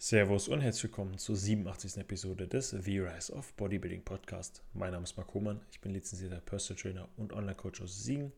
Servus 0.00 0.46
und 0.46 0.60
herzlich 0.60 0.84
willkommen 0.84 1.18
zur 1.18 1.34
87. 1.34 1.96
Episode 1.96 2.46
des 2.46 2.70
The 2.70 3.00
Rise 3.00 3.32
of 3.32 3.52
Bodybuilding 3.54 4.04
Podcast. 4.04 4.62
Mein 4.72 4.92
Name 4.92 5.02
ist 5.02 5.16
Marc 5.16 5.34
Hohmann, 5.34 5.60
ich 5.72 5.80
bin 5.80 5.92
lizenzierter 5.92 6.40
Personal 6.40 6.80
Trainer 6.80 7.08
und 7.16 7.32
Online-Coach 7.32 7.80
aus 7.80 8.04
Siegen. 8.04 8.30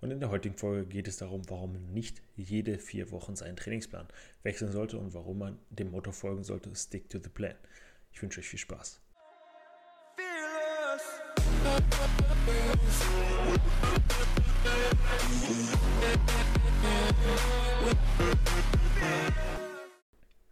Und 0.00 0.12
in 0.12 0.20
der 0.20 0.30
heutigen 0.30 0.54
Folge 0.54 0.86
geht 0.86 1.08
es 1.08 1.16
darum, 1.16 1.42
warum 1.50 1.72
man 1.72 1.92
nicht 1.92 2.22
jede 2.36 2.78
vier 2.78 3.10
Wochen 3.10 3.34
seinen 3.34 3.56
Trainingsplan 3.56 4.06
wechseln 4.44 4.70
sollte 4.70 4.96
und 4.96 5.12
warum 5.12 5.38
man 5.38 5.58
dem 5.70 5.90
Motto 5.90 6.12
folgen 6.12 6.44
sollte: 6.44 6.72
Stick 6.76 7.10
to 7.10 7.18
the 7.20 7.28
Plan. 7.28 7.56
Ich 8.12 8.22
wünsche 8.22 8.38
euch 8.38 8.48
viel 8.48 8.60
Spaß. 8.60 9.00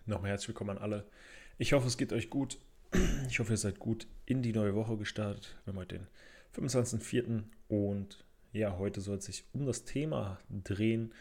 Nochmal 0.08 0.30
herzlich 0.30 0.50
willkommen 0.50 0.70
an 0.70 0.78
alle. 0.78 1.04
Ich 1.58 1.72
hoffe, 1.72 1.88
es 1.88 1.96
geht 1.96 2.12
euch 2.12 2.30
gut. 2.30 2.58
Ich 3.28 3.40
hoffe, 3.40 3.54
ihr 3.54 3.56
seid 3.56 3.80
gut 3.80 4.06
in 4.24 4.40
die 4.40 4.52
neue 4.52 4.76
Woche 4.76 4.96
gestartet. 4.96 5.56
Wir 5.64 5.72
haben 5.72 5.80
heute 5.80 5.98
den 5.98 6.06
25.04. 6.54 7.42
und 7.66 8.24
ja, 8.52 8.78
heute 8.78 9.00
soll 9.00 9.16
es 9.16 9.24
sich 9.24 9.44
um 9.52 9.66
das 9.66 9.84
Thema 9.84 10.38
drehen, 10.48 11.12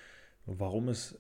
warum 0.45 0.89
es 0.89 1.17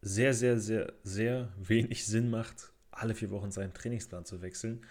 sehr, 0.00 0.32
sehr, 0.32 0.60
sehr, 0.60 0.92
sehr 1.02 1.52
wenig 1.58 2.06
Sinn 2.06 2.30
macht, 2.30 2.72
alle 2.92 3.16
vier 3.16 3.30
Wochen 3.30 3.50
seinen 3.50 3.74
Trainingsplan 3.74 4.24
zu 4.24 4.40
wechseln 4.40 4.86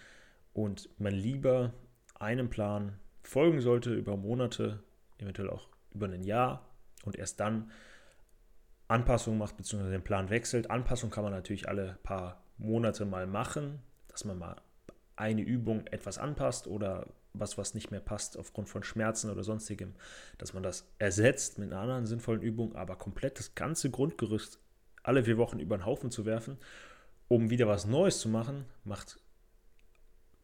und 0.52 0.90
man 0.98 1.14
lieber 1.14 1.72
einem 2.14 2.50
Plan 2.50 2.98
folgen 3.22 3.62
sollte 3.62 3.94
über 3.94 4.18
Monate, 4.18 4.82
eventuell 5.16 5.48
auch 5.48 5.66
über 5.94 6.06
ein 6.06 6.24
Jahr 6.24 6.68
und 7.04 7.16
erst 7.16 7.40
dann 7.40 7.70
Anpassungen 8.88 9.38
macht, 9.38 9.56
beziehungsweise 9.56 9.92
den 9.92 10.02
Plan 10.02 10.30
wechselt. 10.30 10.70
Anpassung 10.70 11.10
kann 11.10 11.24
man 11.24 11.32
natürlich 11.32 11.68
alle 11.68 11.98
paar 12.02 12.42
Monate 12.56 13.04
mal 13.04 13.26
machen, 13.26 13.80
dass 14.08 14.24
man 14.24 14.38
mal 14.38 14.56
eine 15.16 15.42
Übung 15.42 15.86
etwas 15.88 16.18
anpasst 16.18 16.66
oder 16.66 17.06
was, 17.34 17.58
was 17.58 17.74
nicht 17.74 17.90
mehr 17.90 18.00
passt 18.00 18.38
aufgrund 18.38 18.68
von 18.68 18.82
Schmerzen 18.82 19.30
oder 19.30 19.44
sonstigem, 19.44 19.94
dass 20.38 20.54
man 20.54 20.62
das 20.62 20.88
ersetzt 20.98 21.58
mit 21.58 21.72
einer 21.72 21.80
anderen 21.80 22.06
sinnvollen 22.06 22.42
Übung, 22.42 22.74
aber 22.74 22.96
komplett 22.96 23.38
das 23.38 23.54
ganze 23.54 23.90
Grundgerüst 23.90 24.58
alle 25.02 25.24
vier 25.24 25.38
Wochen 25.38 25.58
über 25.58 25.76
den 25.76 25.86
Haufen 25.86 26.10
zu 26.10 26.24
werfen, 26.24 26.58
um 27.28 27.50
wieder 27.50 27.66
was 27.66 27.86
Neues 27.86 28.20
zu 28.20 28.28
machen, 28.28 28.64
macht 28.84 29.20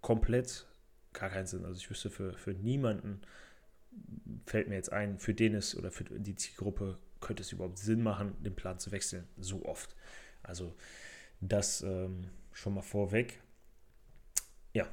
komplett 0.00 0.66
gar 1.12 1.30
keinen 1.30 1.46
Sinn. 1.46 1.64
Also 1.64 1.78
ich 1.78 1.90
wüsste 1.90 2.10
für, 2.10 2.34
für 2.34 2.52
niemanden, 2.52 3.22
fällt 4.46 4.68
mir 4.68 4.74
jetzt 4.74 4.92
ein, 4.92 5.18
für 5.18 5.34
den 5.34 5.54
es 5.54 5.76
oder 5.76 5.90
für 5.90 6.04
die 6.04 6.34
Zielgruppe 6.34 6.98
könnte 7.24 7.42
es 7.42 7.50
überhaupt 7.50 7.78
Sinn 7.78 8.02
machen, 8.02 8.36
den 8.42 8.54
Plan 8.54 8.78
zu 8.78 8.92
wechseln, 8.92 9.26
so 9.36 9.64
oft. 9.64 9.96
Also 10.42 10.76
das 11.40 11.82
ähm, 11.82 12.30
schon 12.52 12.74
mal 12.74 12.82
vorweg. 12.82 13.40
Ja, 14.72 14.88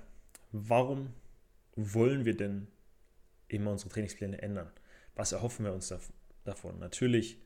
warum 0.52 1.14
wollen 1.76 2.26
wir 2.26 2.36
denn 2.36 2.68
immer 3.48 3.72
unsere 3.72 3.90
Trainingspläne 3.90 4.42
ändern? 4.42 4.72
Was 5.16 5.32
erhoffen 5.32 5.66
wir 5.66 5.74
uns 5.74 5.94
davon? 6.44 6.80
Natürlich 6.80 7.40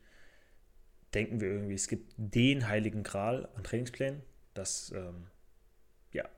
denken 1.14 1.40
wir 1.40 1.48
irgendwie, 1.48 1.74
es 1.74 1.88
gibt 1.88 2.14
den 2.16 2.68
heiligen 2.68 3.02
Gral 3.02 3.48
an 3.54 3.64
Trainingsplänen, 3.64 4.22
dass 4.54 4.92
ähm, 4.92 5.26
ja 6.12 6.28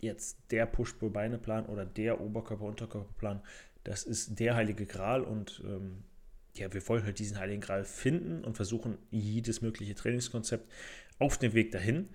jetzt 0.00 0.38
der 0.50 0.66
Push-Pull-Beine-Plan 0.66 1.66
oder 1.66 1.84
der 1.84 2.20
Oberkörper-Unterkörper-Plan, 2.20 3.42
das 3.84 4.04
ist 4.04 4.38
der 4.38 4.54
heilige 4.54 4.86
Gral 4.86 5.22
und 5.22 5.62
ähm, 5.64 6.04
ja, 6.56 6.72
wir 6.72 6.86
wollen 6.88 7.04
halt 7.04 7.18
diesen 7.18 7.38
Heiligen 7.38 7.60
Gral 7.60 7.84
finden 7.84 8.44
und 8.44 8.56
versuchen 8.56 8.98
jedes 9.10 9.62
mögliche 9.62 9.94
Trainingskonzept 9.94 10.70
auf 11.18 11.38
dem 11.38 11.54
Weg 11.54 11.70
dahin. 11.70 12.08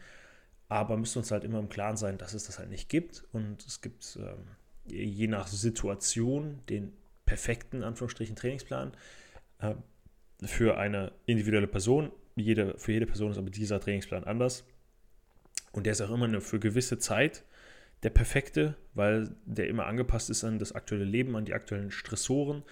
Aber 0.68 0.98
müssen 0.98 1.20
uns 1.20 1.32
halt 1.32 1.44
immer 1.44 1.60
im 1.60 1.70
Klaren 1.70 1.96
sein, 1.96 2.18
dass 2.18 2.34
es 2.34 2.46
das 2.46 2.60
halt 2.60 2.70
nicht 2.70 2.90
gibt. 2.90 3.24
Und 3.32 3.66
es 3.66 3.82
gibt 3.82 4.18
ähm, 4.20 4.48
je 4.86 5.28
nach 5.28 5.48
Situation 5.48 6.60
den 6.70 6.94
perfekten, 7.26 7.84
Anführungsstrichen, 7.84 8.36
Trainingsplan 8.36 8.94
äh, 9.60 9.76
für 10.44 10.78
eine 10.78 11.12
individuelle 11.26 11.68
Person. 11.68 12.12
Jede, 12.36 12.78
für 12.78 12.92
jede 12.92 13.06
Person 13.06 13.32
ist 13.32 13.38
aber 13.38 13.50
dieser 13.50 13.80
Trainingsplan 13.80 14.24
anders. 14.26 14.66
Und 15.72 15.86
der 15.86 15.94
ist 15.94 16.02
auch 16.02 16.12
immer 16.12 16.28
nur 16.28 16.42
für 16.42 16.60
gewisse 16.60 17.00
Zeit 17.00 17.44
der 18.04 18.10
perfekte, 18.10 18.76
weil 18.94 19.36
der 19.46 19.68
immer 19.68 19.86
angepasst 19.86 20.30
ist 20.30 20.44
an 20.44 20.60
das 20.60 20.74
aktuelle 20.74 21.06
Leben, 21.06 21.36
an 21.36 21.46
die 21.46 21.54
aktuellen 21.54 21.92
Stressoren 21.92 22.64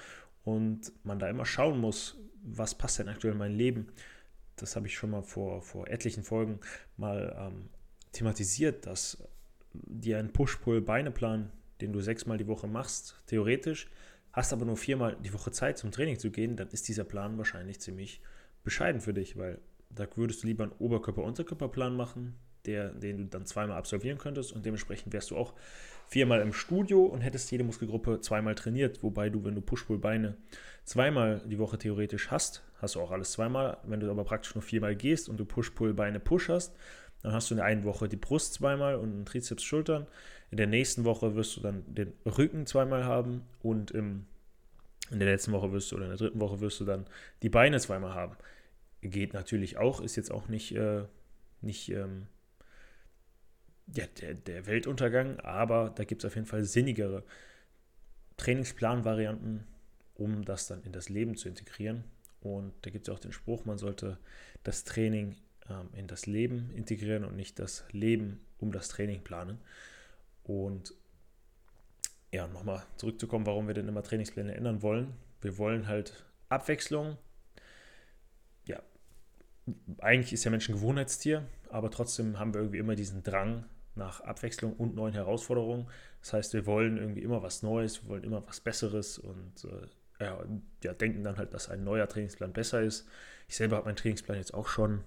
und 0.44 0.92
man 1.04 1.20
da 1.20 1.30
immer 1.30 1.46
schauen 1.46 1.80
muss, 1.80 2.18
was 2.44 2.76
passt 2.76 3.00
denn 3.00 3.10
aktuell 3.10 3.34
in 3.34 3.40
mein 3.40 3.56
Leben. 3.56 3.88
Das 4.56 4.76
habe 4.76 4.88
ich 4.88 4.96
schon 4.96 5.10
mal 5.10 5.24
vor, 5.24 5.62
vor 5.62 5.88
etlichen 5.88 6.24
Folgen 6.24 6.60
mal 6.98 7.36
ähm, 7.40 7.70
thematisiert, 8.12 8.86
dass 8.86 9.24
dir 9.74 10.20
ein 10.20 10.32
Push-Pull-Beine-Plan, 10.32 11.52
den 11.82 11.94
du 11.94 12.02
sechsmal 12.02 12.38
die 12.38 12.48
Woche 12.48 12.68
machst, 12.68 13.22
theoretisch, 13.26 13.90
hast 14.32 14.54
aber 14.54 14.66
nur 14.66 14.78
viermal 14.78 15.18
die 15.24 15.34
Woche 15.34 15.52
Zeit 15.52 15.78
zum 15.78 15.92
Training 15.92 16.20
zu 16.20 16.32
gehen, 16.32 16.56
dann 16.56 16.68
ist 16.70 16.88
dieser 16.88 17.04
Plan 17.04 17.38
wahrscheinlich 17.38 17.80
ziemlich 17.80 18.22
bescheiden 18.64 19.02
für 19.02 19.14
dich, 19.14 19.38
weil 19.38 19.60
da 19.90 20.08
würdest 20.16 20.44
du 20.44 20.48
lieber 20.48 20.64
einen 20.64 20.74
Oberkörper-Unterkörper-Plan 20.74 21.96
machen, 21.96 22.36
der, 22.66 22.90
den 22.90 23.18
du 23.18 23.26
dann 23.26 23.46
zweimal 23.46 23.78
absolvieren 23.78 24.18
könntest 24.18 24.54
und 24.54 24.66
dementsprechend 24.66 25.14
wärst 25.14 25.32
du 25.32 25.38
auch 25.38 25.54
viermal 26.08 26.42
im 26.42 26.54
Studio 26.54 27.04
und 27.04 27.22
hättest 27.22 27.52
jede 27.52 27.64
Muskelgruppe 27.64 28.22
zweimal 28.22 28.56
trainiert, 28.56 29.02
wobei 29.04 29.30
du, 29.30 29.44
wenn 29.44 29.56
du 29.56 29.62
Push-Pull-Beine 29.62 30.36
zweimal 30.86 31.42
die 31.46 31.60
Woche 31.60 31.78
theoretisch 31.78 32.30
hast, 32.32 32.64
hast 32.82 32.96
du 32.96 33.02
auch 33.02 33.12
alles 33.12 33.32
zweimal. 33.32 33.78
Wenn 33.84 34.00
du 34.00 34.10
aber 34.12 34.24
praktisch 34.24 34.54
nur 34.56 34.62
viermal 34.62 34.96
gehst 34.96 35.30
und 35.30 35.38
du 35.38 35.46
Push-Pull-Beine 35.46 36.20
Push 36.20 36.50
hast, 36.50 36.76
dann 37.24 37.32
hast 37.32 37.50
du 37.50 37.56
in 37.56 37.58
der 37.58 37.66
einen 37.66 37.86
Woche 37.86 38.10
die 38.10 38.18
Brust 38.18 38.54
zweimal 38.54 38.96
und 38.96 39.14
einen 39.14 39.26
Trizeps 39.26 39.64
Schultern. 39.64 40.06
In 40.52 40.58
der 40.58 40.68
nächsten 40.68 41.06
Woche 41.06 41.36
wirst 41.36 41.56
du 41.56 41.62
dann 41.62 41.84
den 41.88 42.14
Rücken 42.26 42.66
zweimal 42.66 43.06
haben 43.06 43.44
und 43.62 43.92
im, 43.92 44.26
in 45.10 45.20
der 45.20 45.30
letzten 45.30 45.54
Woche 45.54 45.72
wirst 45.72 45.92
du 45.92 45.96
oder 45.96 46.06
in 46.06 46.12
der 46.12 46.18
dritten 46.18 46.42
Woche 46.42 46.60
wirst 46.60 46.80
du 46.82 46.86
dann 46.86 47.06
die 47.42 47.50
Beine 47.50 47.80
zweimal 47.80 48.14
haben. 48.14 48.36
Geht 49.02 49.34
natürlich 49.34 49.78
auch, 49.78 50.02
ist 50.02 50.18
jetzt 50.18 50.32
auch 50.32 50.50
nicht, 50.50 50.76
äh, 50.76 51.04
nicht 51.62 51.90
ähm, 51.90 52.28
ja, 53.94 54.06
der, 54.22 54.34
der 54.34 54.66
Weltuntergang, 54.66 55.40
aber 55.40 55.92
da 55.96 56.04
gibt 56.04 56.24
es 56.24 56.28
auf 56.28 56.36
jeden 56.36 56.48
Fall 56.48 56.64
sinnigere 56.64 57.24
Trainingsplanvarianten, 58.38 59.66
um 60.16 60.46
das 60.46 60.68
dann 60.68 60.84
in 60.84 60.92
das 60.92 61.10
Leben 61.10 61.36
zu 61.36 61.50
integrieren. 61.50 62.04
Und 62.42 62.74
da 62.82 62.90
gibt 62.90 63.08
es 63.08 63.14
auch 63.14 63.20
den 63.20 63.32
Spruch, 63.32 63.66
man 63.66 63.78
sollte 63.78 64.18
das 64.64 64.84
Training 64.84 65.36
ähm, 65.70 65.90
in 65.94 66.08
das 66.08 66.26
Leben 66.26 66.72
integrieren 66.72 67.24
und 67.24 67.36
nicht 67.36 67.60
das 67.60 67.86
Leben 67.92 68.42
um 68.58 68.72
das 68.72 68.90
Training 68.90 69.24
planen. 69.24 69.60
Und 70.44 70.94
ja, 72.32 72.48
nochmal 72.48 72.84
zurückzukommen, 72.98 73.46
warum 73.46 73.68
wir 73.68 73.74
denn 73.74 73.88
immer 73.88 74.04
Trainingspläne 74.04 74.56
ändern 74.56 74.82
wollen. 74.82 75.14
Wir 75.42 75.58
wollen 75.58 75.88
halt 75.88 76.26
Abwechslung. 76.50 77.18
Eigentlich 80.00 80.34
ist 80.34 80.44
ja 80.44 80.52
Mensch 80.52 80.68
ein 80.70 80.76
Gewohnheitstier, 80.76 81.46
aber 81.70 81.90
trotzdem 81.90 82.40
haben 82.40 82.54
wir 82.54 82.62
irgendwie 82.62 82.80
immer 82.80 82.96
diesen 82.96 83.24
Drang, 83.24 83.66
nach 83.96 84.22
Abwechslung 84.22 84.74
und 84.74 84.96
neuen 84.96 85.14
Herausforderungen. 85.14 85.88
Das 86.22 86.34
heißt, 86.34 86.54
wir 86.54 86.66
wollen 86.66 86.98
irgendwie 86.98 87.22
immer 87.22 87.44
was 87.44 87.64
Neues, 87.64 88.04
wir 88.04 88.10
wollen 88.10 88.24
immer 88.24 88.46
was 88.48 88.60
Besseres 88.60 89.20
und 89.20 89.66
äh, 89.66 90.24
ja, 90.24 90.44
ja, 90.84 90.94
denken 90.94 91.24
dann 91.24 91.38
halt, 91.38 91.54
dass 91.54 91.70
ein 91.70 91.84
neuer 91.84 92.08
Trainingsplan 92.08 92.54
besser 92.54 92.82
ist. 92.82 93.08
Ich 93.48 93.56
selber 93.56 93.78
habe 93.78 93.86
meinen 93.86 93.96
Trainingsplan 93.96 94.38
jetzt 94.38 94.54
auch 94.54 94.68
schon 94.68 95.04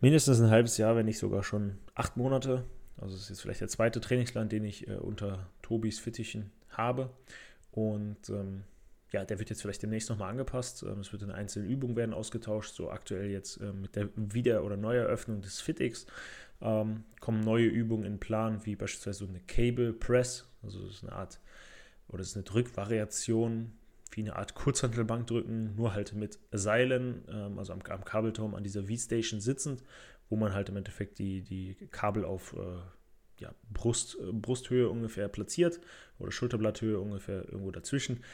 mindestens 0.00 0.40
ein 0.40 0.50
halbes 0.50 0.76
Jahr, 0.76 0.96
wenn 0.96 1.06
nicht 1.06 1.18
sogar 1.18 1.42
schon 1.42 1.78
acht 1.94 2.16
Monate. 2.16 2.64
Also 3.00 3.16
es 3.16 3.22
ist 3.22 3.28
jetzt 3.30 3.42
vielleicht 3.42 3.60
der 3.60 3.68
zweite 3.68 4.00
Trainingsplan, 4.00 4.48
den 4.48 4.64
ich 4.64 4.86
äh, 4.88 4.96
unter 4.96 5.48
Tobis 5.62 5.98
Fittichen 5.98 6.52
habe. 6.70 7.10
Und 7.72 8.28
ähm, 8.28 8.64
ja, 9.14 9.24
der 9.24 9.38
wird 9.38 9.48
jetzt 9.48 9.62
vielleicht 9.62 9.82
demnächst 9.82 10.10
nochmal 10.10 10.30
angepasst. 10.30 10.82
Ähm, 10.82 10.98
es 10.98 11.12
wird 11.12 11.22
in 11.22 11.30
einzelnen 11.30 11.70
Übungen 11.70 11.94
werden 11.94 12.12
ausgetauscht. 12.12 12.74
So 12.74 12.90
aktuell 12.90 13.30
jetzt 13.30 13.58
äh, 13.58 13.72
mit 13.72 13.94
der 13.94 14.08
Wieder- 14.16 14.64
oder 14.64 14.76
Neueröffnung 14.76 15.40
des 15.40 15.60
FitX 15.60 16.06
ähm, 16.60 17.04
kommen 17.20 17.40
neue 17.40 17.66
Übungen 17.66 18.04
in 18.04 18.18
Plan, 18.18 18.66
wie 18.66 18.74
beispielsweise 18.74 19.20
so 19.20 19.28
eine 19.28 19.40
Cable 19.40 19.92
Press. 19.92 20.50
Also 20.62 20.84
das 20.84 20.96
ist 20.96 21.04
eine 21.04 21.12
Art, 21.12 21.38
oder 22.08 22.18
das 22.18 22.28
ist 22.30 22.36
eine 22.36 22.42
Drückvariation, 22.42 23.72
wie 24.10 24.20
eine 24.20 24.34
Art 24.34 24.54
Kurzhantelbankdrücken, 24.54 25.76
nur 25.76 25.94
halt 25.94 26.14
mit 26.14 26.40
Seilen, 26.50 27.22
ähm, 27.28 27.58
also 27.58 27.72
am, 27.72 27.82
am 27.88 28.04
Kabelturm 28.04 28.56
an 28.56 28.64
dieser 28.64 28.84
V-Station 28.84 29.40
sitzend, 29.40 29.84
wo 30.28 30.34
man 30.34 30.54
halt 30.54 30.68
im 30.70 30.76
Endeffekt 30.76 31.20
die, 31.20 31.42
die 31.42 31.76
Kabel 31.92 32.24
auf 32.24 32.52
äh, 32.54 32.80
ja, 33.40 33.54
Brust, 33.72 34.16
äh, 34.20 34.32
Brusthöhe 34.32 34.88
ungefähr 34.88 35.28
platziert 35.28 35.80
oder 36.18 36.32
Schulterblatthöhe 36.32 36.98
ungefähr 36.98 37.44
irgendwo 37.44 37.70
dazwischen 37.70 38.24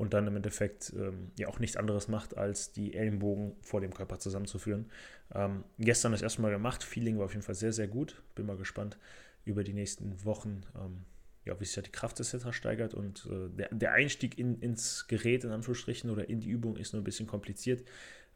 und 0.00 0.14
dann 0.14 0.26
im 0.26 0.34
Endeffekt 0.34 0.94
ähm, 0.96 1.30
ja 1.38 1.46
auch 1.48 1.58
nichts 1.58 1.76
anderes 1.76 2.08
macht, 2.08 2.34
als 2.38 2.72
die 2.72 2.94
Ellenbogen 2.94 3.52
vor 3.60 3.82
dem 3.82 3.92
Körper 3.92 4.18
zusammenzuführen. 4.18 4.90
Ähm, 5.34 5.62
gestern 5.78 6.12
das 6.12 6.22
erste 6.22 6.40
Mal 6.40 6.50
gemacht, 6.50 6.82
Feeling 6.82 7.18
war 7.18 7.26
auf 7.26 7.32
jeden 7.32 7.42
Fall 7.42 7.54
sehr, 7.54 7.74
sehr 7.74 7.86
gut. 7.86 8.22
Bin 8.34 8.46
mal 8.46 8.56
gespannt 8.56 8.96
über 9.44 9.62
die 9.62 9.74
nächsten 9.74 10.24
Wochen, 10.24 10.62
ähm, 10.74 11.04
ja, 11.44 11.60
wie 11.60 11.66
sich 11.66 11.76
ja 11.76 11.82
die 11.82 11.92
Kraft 11.92 12.18
etc. 12.18 12.50
steigert 12.52 12.94
und 12.94 13.28
äh, 13.30 13.54
der, 13.54 13.68
der 13.72 13.92
Einstieg 13.92 14.38
in, 14.38 14.58
ins 14.60 15.06
Gerät 15.06 15.44
in 15.44 15.50
Anführungsstrichen 15.50 16.08
oder 16.08 16.30
in 16.30 16.40
die 16.40 16.48
Übung 16.48 16.78
ist 16.78 16.94
nur 16.94 17.02
ein 17.02 17.04
bisschen 17.04 17.26
kompliziert, 17.26 17.86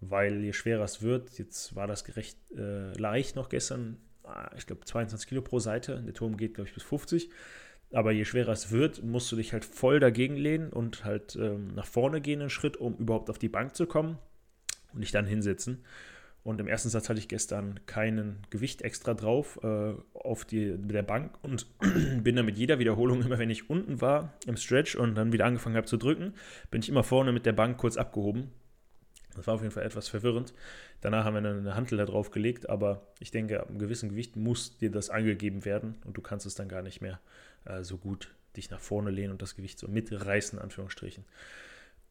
weil 0.00 0.44
je 0.44 0.52
schwerer 0.52 0.84
es 0.84 1.00
wird, 1.00 1.38
jetzt 1.38 1.74
war 1.74 1.86
das 1.86 2.04
gerecht 2.04 2.36
äh, 2.54 2.92
leicht 2.98 3.36
noch 3.36 3.48
gestern, 3.48 3.96
ah, 4.24 4.50
ich 4.54 4.66
glaube, 4.66 4.84
22 4.84 5.26
Kilo 5.30 5.40
pro 5.40 5.60
Seite. 5.60 6.02
Der 6.02 6.12
Turm 6.12 6.36
geht, 6.36 6.52
glaube 6.52 6.68
ich, 6.68 6.74
bis 6.74 6.82
50. 6.82 7.30
Aber 7.94 8.12
je 8.12 8.24
schwerer 8.24 8.52
es 8.52 8.70
wird, 8.70 9.02
musst 9.04 9.30
du 9.30 9.36
dich 9.36 9.52
halt 9.52 9.64
voll 9.64 10.00
dagegen 10.00 10.36
lehnen 10.36 10.70
und 10.70 11.04
halt 11.04 11.36
ähm, 11.36 11.68
nach 11.74 11.86
vorne 11.86 12.20
gehen 12.20 12.40
einen 12.40 12.50
Schritt, 12.50 12.76
um 12.76 12.96
überhaupt 12.96 13.30
auf 13.30 13.38
die 13.38 13.48
Bank 13.48 13.76
zu 13.76 13.86
kommen 13.86 14.18
und 14.92 15.00
dich 15.00 15.12
dann 15.12 15.26
hinsetzen. 15.26 15.84
Und 16.42 16.60
im 16.60 16.68
ersten 16.68 16.90
Satz 16.90 17.08
hatte 17.08 17.18
ich 17.18 17.28
gestern 17.28 17.80
keinen 17.86 18.42
Gewicht 18.50 18.82
extra 18.82 19.14
drauf 19.14 19.58
äh, 19.62 19.94
auf 20.12 20.44
die, 20.44 20.76
der 20.76 21.02
Bank 21.02 21.38
und 21.42 21.66
bin 22.22 22.36
dann 22.36 22.44
mit 22.44 22.58
jeder 22.58 22.78
Wiederholung, 22.78 23.22
immer 23.22 23.38
wenn 23.38 23.48
ich 23.48 23.70
unten 23.70 24.02
war 24.02 24.34
im 24.46 24.58
Stretch 24.58 24.94
und 24.94 25.14
dann 25.14 25.32
wieder 25.32 25.46
angefangen 25.46 25.76
habe 25.76 25.86
zu 25.86 25.96
drücken, 25.96 26.34
bin 26.70 26.82
ich 26.82 26.90
immer 26.90 27.02
vorne 27.02 27.32
mit 27.32 27.46
der 27.46 27.54
Bank 27.54 27.78
kurz 27.78 27.96
abgehoben. 27.96 28.50
Das 29.36 29.46
war 29.46 29.54
auf 29.54 29.62
jeden 29.62 29.72
Fall 29.72 29.84
etwas 29.84 30.08
verwirrend. 30.08 30.54
Danach 31.00 31.24
haben 31.24 31.34
wir 31.34 31.42
dann 31.42 31.58
eine 31.58 31.74
Hantel 31.74 31.98
da 31.98 32.06
drauf 32.06 32.30
gelegt, 32.30 32.68
aber 32.68 33.06
ich 33.20 33.30
denke, 33.30 33.60
ab 33.60 33.68
einem 33.68 33.78
gewissen 33.78 34.10
Gewicht 34.10 34.36
muss 34.36 34.78
dir 34.78 34.90
das 34.90 35.10
angegeben 35.10 35.64
werden 35.64 35.96
und 36.04 36.16
du 36.16 36.22
kannst 36.22 36.46
es 36.46 36.54
dann 36.54 36.68
gar 36.68 36.82
nicht 36.82 37.00
mehr 37.00 37.20
äh, 37.64 37.82
so 37.82 37.98
gut 37.98 38.34
dich 38.56 38.70
nach 38.70 38.80
vorne 38.80 39.10
lehnen 39.10 39.32
und 39.32 39.42
das 39.42 39.56
Gewicht 39.56 39.78
so 39.78 39.88
mitreißen, 39.88 40.58
Anführungsstrichen. 40.58 41.24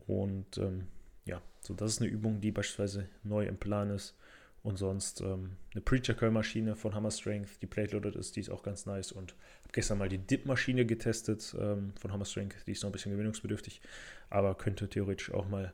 Und 0.08 0.58
ähm, 0.58 0.88
ja, 1.26 1.42
so 1.62 1.74
das 1.74 1.92
ist 1.92 2.02
eine 2.02 2.10
Übung, 2.10 2.42
die 2.42 2.52
beispielsweise 2.52 3.08
neu 3.24 3.46
im 3.46 3.58
Plan 3.58 3.90
ist. 3.90 4.16
Und 4.64 4.78
sonst 4.78 5.20
ähm, 5.20 5.58
eine 5.74 5.82
Preacher 5.82 6.14
Curl 6.14 6.32
Maschine 6.32 6.78
von 6.78 6.96
Hammer 6.96 7.12
Strength, 7.12 7.62
die 7.62 7.68
plate 7.68 7.92
loaded 7.92 8.16
ist, 8.16 8.38
die 8.38 8.40
ist 8.40 8.50
auch 8.50 8.64
ganz 8.64 8.86
nice. 8.86 9.12
Und 9.12 9.32
habe 9.64 9.74
gestern 9.74 9.98
mal 9.98 10.08
die 10.08 10.20
Dip 10.20 10.46
Maschine 10.46 10.86
getestet 10.86 11.54
ähm, 11.60 11.92
von 12.00 12.14
Hammer 12.14 12.24
Strength, 12.24 12.66
die 12.66 12.72
ist 12.72 12.82
noch 12.82 12.90
ein 12.90 12.94
bisschen 12.94 13.12
gewinnungsbedürftig, 13.12 13.82
aber 14.30 14.56
könnte 14.56 14.88
theoretisch 14.88 15.34
auch 15.34 15.50
mal 15.50 15.74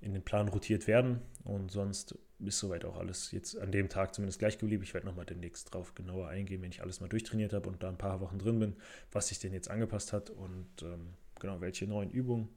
in 0.00 0.12
den 0.12 0.22
Plan 0.22 0.48
rotiert 0.48 0.86
werden. 0.86 1.20
Und 1.44 1.70
sonst 1.70 2.18
ist 2.38 2.58
soweit 2.58 2.84
auch 2.84 2.98
alles 2.98 3.32
jetzt 3.32 3.58
an 3.58 3.72
dem 3.72 3.88
Tag 3.88 4.14
zumindest 4.14 4.38
gleich 4.38 4.58
geblieben. 4.58 4.82
Ich 4.82 4.92
werde 4.92 5.06
nochmal 5.06 5.24
demnächst 5.24 5.72
drauf 5.72 5.94
genauer 5.94 6.28
eingehen, 6.28 6.60
wenn 6.62 6.70
ich 6.70 6.82
alles 6.82 7.00
mal 7.00 7.08
durchtrainiert 7.08 7.52
habe 7.52 7.68
und 7.68 7.82
da 7.82 7.88
ein 7.88 7.98
paar 7.98 8.20
Wochen 8.20 8.38
drin 8.38 8.58
bin, 8.58 8.76
was 9.12 9.28
sich 9.28 9.38
denn 9.38 9.52
jetzt 9.52 9.70
angepasst 9.70 10.12
hat 10.12 10.30
und 10.30 10.66
ähm, 10.82 11.14
genau 11.40 11.60
welche 11.60 11.86
neuen 11.86 12.10
Übungen 12.10 12.48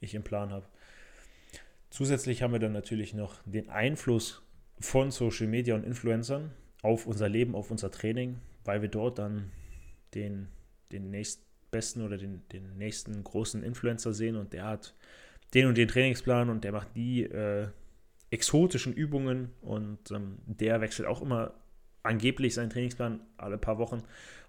ich 0.00 0.14
im 0.14 0.22
Plan 0.22 0.50
habe. 0.50 0.66
Zusätzlich 1.90 2.42
haben 2.42 2.52
wir 2.52 2.60
dann 2.60 2.72
natürlich 2.72 3.14
noch 3.14 3.40
den 3.44 3.70
Einfluss 3.70 4.42
von 4.78 5.10
Social 5.10 5.46
Media 5.46 5.74
und 5.74 5.84
Influencern 5.84 6.52
auf 6.82 7.06
unser 7.06 7.28
Leben, 7.28 7.54
auf 7.54 7.70
unser 7.70 7.90
Training, 7.90 8.40
weil 8.64 8.82
wir 8.82 8.88
dort 8.88 9.18
dann 9.18 9.50
den, 10.14 10.48
den 10.92 11.10
nächstbesten 11.10 12.02
oder 12.02 12.18
den, 12.18 12.46
den 12.48 12.76
nächsten 12.76 13.22
großen 13.24 13.62
Influencer 13.62 14.12
sehen 14.12 14.36
und 14.36 14.52
der 14.52 14.64
hat 14.64 14.94
den 15.54 15.66
und 15.66 15.78
den 15.78 15.88
Trainingsplan 15.88 16.50
und 16.50 16.64
der 16.64 16.72
macht 16.72 16.88
die 16.96 17.22
äh, 17.24 17.68
exotischen 18.30 18.92
Übungen 18.92 19.52
und 19.60 20.10
ähm, 20.10 20.38
der 20.46 20.80
wechselt 20.80 21.06
auch 21.08 21.22
immer 21.22 21.54
angeblich 22.02 22.54
seinen 22.54 22.70
Trainingsplan 22.70 23.20
alle 23.36 23.58
paar 23.58 23.78
Wochen 23.78 24.02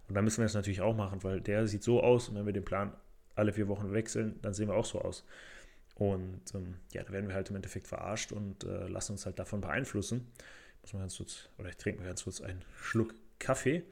und 0.08 0.16
da 0.16 0.22
müssen 0.22 0.40
wir 0.40 0.46
das 0.46 0.54
natürlich 0.54 0.82
auch 0.82 0.96
machen, 0.96 1.24
weil 1.24 1.42
der 1.42 1.68
sieht 1.68 1.84
so 1.84 2.02
aus 2.02 2.30
und 2.30 2.36
wenn 2.36 2.46
wir 2.46 2.54
den 2.54 2.66
Plan 2.66 2.94
alle 3.36 3.54
vier 3.54 3.68
Wochen 3.68 3.92
wechseln, 3.92 4.40
dann 4.42 4.54
sehen 4.54 4.68
wir 4.68 4.76
auch 4.76 4.86
so 4.86 5.02
aus. 5.02 5.26
Und 5.96 6.42
ähm, 6.54 6.76
ja, 6.94 7.04
da 7.04 7.12
werden 7.12 7.28
wir 7.28 7.36
halt 7.36 7.50
im 7.50 7.56
Endeffekt 7.56 7.88
verarscht 7.88 8.32
und 8.32 8.64
äh, 8.64 8.88
lassen 8.88 9.14
uns 9.14 9.26
halt 9.26 9.40
davon 9.40 9.62
beeinflussen. 9.62 10.28
Muss 10.82 10.94
man 10.94 11.04
ganz 11.04 11.18
kurz, 11.18 11.50
oder 11.58 11.70
ich 11.70 11.78
trinke 11.78 12.02
mal 12.02 12.08
ganz 12.08 12.24
kurz 12.24 12.42
einen 12.42 12.64
Schluck 12.76 13.14
Kaffee. 13.40 13.84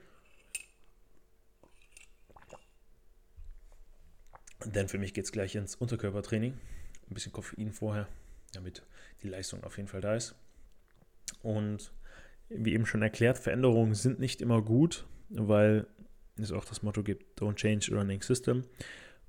Denn 4.66 4.88
für 4.88 4.98
mich 4.98 5.14
geht 5.14 5.26
es 5.26 5.32
gleich 5.32 5.56
ins 5.56 5.76
Unterkörpertraining. 5.76 6.58
Ein 7.10 7.14
bisschen 7.14 7.32
Koffein 7.32 7.72
vorher, 7.72 8.08
damit 8.54 8.84
die 9.22 9.30
Leistung 9.30 9.64
auf 9.64 9.78
jeden 9.78 9.90
Fall 9.90 10.02
da 10.02 10.16
ist. 10.16 10.36
Und 11.42 11.92
wie 12.50 12.74
eben 12.74 12.86
schon 12.86 13.02
erklärt, 13.02 13.38
Veränderungen 13.38 13.96
sind 13.96 14.20
nicht 14.20 14.42
immer 14.42 14.62
gut, 14.62 15.06
weil 15.30 15.88
es 16.38 16.52
auch 16.52 16.66
das 16.66 16.84
Motto 16.84 17.04
gibt, 17.04 17.40
don't 17.40 17.56
change 17.56 17.96
running 17.96 18.22
system. 18.22 18.64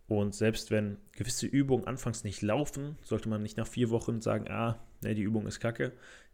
Und 0.07 0.35
selbst 0.35 0.71
wenn 0.71 0.99
gewisse 1.13 1.47
Übungen 1.47 1.87
anfangs 1.87 2.25
nicht 2.25 2.43
laufen, 2.43 2.99
sollte 3.03 3.29
man 3.29 3.43
nicht 3.43 3.57
nach 3.57 3.67
vier 3.67 3.91
Wochen 3.91 4.21
sagen, 4.21 4.49
ah, 4.51 4.79
ne, 5.03 5.15
die 5.15 5.23
Übung 5.23 5.47
ist 5.47 5.61
kacke, 5.61 5.93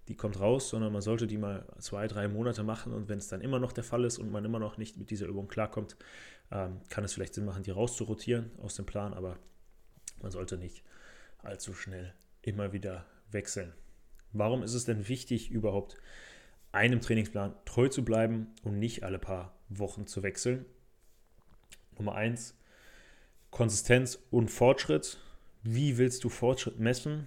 die 0.09 0.17
kommt 0.17 0.41
raus, 0.41 0.71
sondern 0.71 0.93
man 0.93 1.03
sollte 1.03 1.29
die 1.29 1.39
mal 1.39 1.65
zwei, 1.79 2.09
drei 2.09 2.27
Monate 2.27 2.65
machen 2.65 2.93
und 2.93 3.09
wenn 3.09 3.19
es 3.19 3.29
dann 3.29 3.41
immer 3.41 3.61
noch 3.61 3.73
der 3.73 3.85
Fall 3.85 4.05
ist 4.05 4.19
und 4.19 4.33
man 4.33 4.45
immer 4.45 4.59
noch 4.59 4.77
nicht 4.77 4.97
mit 4.97 5.11
dieser 5.11 5.27
Übung 5.27 5.47
klarkommt, 5.47 5.97
ähm, 6.51 6.81
kann 6.89 7.05
es 7.05 7.13
vielleicht 7.13 7.35
Sinn 7.35 7.45
machen, 7.45 7.63
die 7.63 7.71
rauszurotieren 7.71 8.51
aus 8.61 8.75
dem 8.75 8.87
Plan, 8.87 9.15
aber 9.15 9.37
man 10.21 10.33
sollte 10.33 10.59
nicht 10.59 10.83
allzu 11.45 11.75
schnell 11.75 12.15
immer 12.43 12.73
wieder 12.73 13.07
wechseln. 13.31 13.73
Warum 14.33 14.63
ist 14.63 14.75
es 14.75 14.85
denn 14.85 15.09
wichtig, 15.09 15.51
überhaupt 15.51 15.97
einem 16.73 17.01
Trainingsplan 17.01 17.55
treu 17.65 17.89
zu 17.89 18.05
bleiben 18.05 18.49
und 18.63 18.79
nicht 18.79 19.03
alle 19.03 19.19
paar 19.19 19.55
Wochen 19.69 20.07
zu 20.07 20.23
wechseln? 20.23 20.65
Nummer 21.99 22.15
eins, 22.15 22.57
Konsistenz 23.51 24.19
und 24.31 24.51
Fortschritt. 24.51 25.19
Wie 25.63 25.99
willst 25.99 26.25
du 26.25 26.29
Fortschritt 26.29 26.79
messen, 26.79 27.27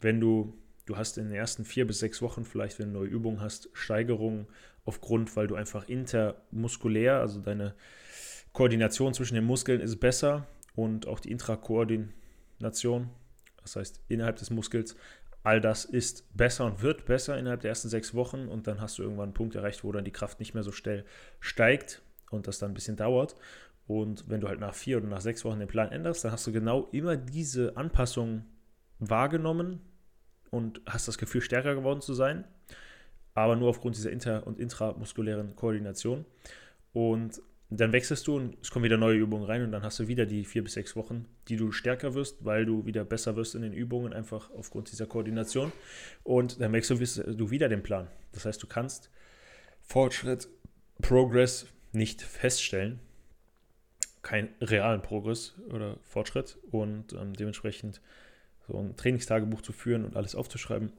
wenn 0.00 0.20
du, 0.20 0.56
du 0.86 0.96
hast 0.96 1.18
in 1.18 1.24
den 1.24 1.34
ersten 1.34 1.64
vier 1.64 1.86
bis 1.86 1.98
sechs 1.98 2.22
Wochen 2.22 2.44
vielleicht, 2.44 2.78
wenn 2.78 2.92
du 2.92 3.00
neue 3.00 3.08
Übungen 3.08 3.40
hast, 3.40 3.68
Steigerungen 3.72 4.46
aufgrund, 4.84 5.34
weil 5.36 5.46
du 5.46 5.54
einfach 5.54 5.88
intermuskulär, 5.88 7.20
also 7.20 7.40
deine 7.40 7.74
Koordination 8.52 9.12
zwischen 9.12 9.34
den 9.34 9.44
Muskeln 9.44 9.80
ist 9.80 9.96
besser 9.96 10.46
und 10.74 11.06
auch 11.06 11.20
die 11.20 11.30
Intrakoordination, 11.30 12.14
das 13.62 13.76
heißt 13.76 14.02
innerhalb 14.08 14.36
des 14.36 14.50
Muskels, 14.50 14.96
all 15.42 15.60
das 15.60 15.84
ist 15.84 16.36
besser 16.36 16.64
und 16.64 16.82
wird 16.82 17.04
besser 17.04 17.38
innerhalb 17.38 17.60
der 17.60 17.70
ersten 17.70 17.88
sechs 17.88 18.14
Wochen 18.14 18.48
und 18.48 18.66
dann 18.66 18.80
hast 18.80 18.98
du 18.98 19.02
irgendwann 19.02 19.24
einen 19.24 19.34
Punkt 19.34 19.54
erreicht, 19.54 19.84
wo 19.84 19.92
dann 19.92 20.04
die 20.04 20.10
Kraft 20.10 20.40
nicht 20.40 20.54
mehr 20.54 20.62
so 20.62 20.72
schnell 20.72 21.04
steigt 21.40 22.02
und 22.30 22.46
das 22.46 22.58
dann 22.58 22.70
ein 22.70 22.74
bisschen 22.74 22.96
dauert. 22.96 23.36
Und 23.86 24.28
wenn 24.28 24.40
du 24.40 24.48
halt 24.48 24.60
nach 24.60 24.74
vier 24.74 24.96
oder 24.96 25.06
nach 25.06 25.20
sechs 25.20 25.44
Wochen 25.44 25.58
den 25.58 25.68
Plan 25.68 25.92
änderst, 25.92 26.24
dann 26.24 26.32
hast 26.32 26.46
du 26.46 26.52
genau 26.52 26.88
immer 26.92 27.16
diese 27.16 27.76
Anpassung 27.76 28.44
wahrgenommen 28.98 29.80
und 30.50 30.80
hast 30.86 31.08
das 31.08 31.18
Gefühl, 31.18 31.42
stärker 31.42 31.74
geworden 31.74 32.00
zu 32.00 32.14
sein, 32.14 32.44
aber 33.34 33.56
nur 33.56 33.68
aufgrund 33.68 33.96
dieser 33.96 34.10
inter- 34.10 34.46
und 34.46 34.58
intramuskulären 34.58 35.56
Koordination. 35.56 36.24
Und 36.92 37.42
dann 37.80 37.92
wechselst 37.92 38.26
du 38.26 38.36
und 38.36 38.56
es 38.62 38.70
kommen 38.70 38.84
wieder 38.84 38.96
neue 38.96 39.16
Übungen 39.16 39.44
rein 39.44 39.62
und 39.62 39.72
dann 39.72 39.82
hast 39.82 39.98
du 39.98 40.08
wieder 40.08 40.26
die 40.26 40.44
vier 40.44 40.62
bis 40.62 40.74
sechs 40.74 40.96
Wochen, 40.96 41.26
die 41.48 41.56
du 41.56 41.72
stärker 41.72 42.14
wirst, 42.14 42.44
weil 42.44 42.66
du 42.66 42.84
wieder 42.84 43.04
besser 43.04 43.36
wirst 43.36 43.54
in 43.54 43.62
den 43.62 43.72
Übungen, 43.72 44.12
einfach 44.12 44.50
aufgrund 44.50 44.90
dieser 44.92 45.06
Koordination. 45.06 45.72
Und 46.22 46.60
dann 46.60 46.72
wechselst 46.72 47.22
du 47.26 47.50
wieder 47.50 47.68
den 47.68 47.82
Plan. 47.82 48.08
Das 48.32 48.44
heißt, 48.44 48.62
du 48.62 48.66
kannst 48.66 49.10
Fortschritt, 49.80 50.48
Progress 51.00 51.66
nicht 51.92 52.22
feststellen, 52.22 53.00
keinen 54.22 54.48
realen 54.60 55.02
Progress 55.02 55.54
oder 55.70 55.98
Fortschritt 56.02 56.58
und 56.70 57.12
ähm, 57.12 57.34
dementsprechend 57.34 58.00
so 58.66 58.78
ein 58.78 58.96
Trainingstagebuch 58.96 59.62
zu 59.62 59.72
führen 59.72 60.04
und 60.04 60.16
alles 60.16 60.34
aufzuschreiben, 60.34 60.92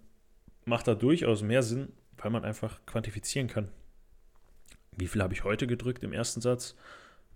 macht 0.65 0.87
da 0.87 0.95
durchaus 0.95 1.41
mehr 1.41 1.63
Sinn, 1.63 1.91
weil 2.17 2.31
man 2.31 2.45
einfach 2.45 2.85
quantifizieren 2.85 3.47
kann. 3.47 3.69
Wie 4.97 5.07
viel 5.07 5.21
habe 5.21 5.33
ich 5.33 5.43
heute 5.43 5.67
gedrückt 5.67 6.03
im 6.03 6.13
ersten 6.13 6.41
Satz? 6.41 6.75